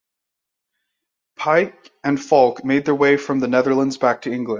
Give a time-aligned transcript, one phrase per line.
[1.37, 4.49] Pyke and Falk made their way from the Netherlands back to England.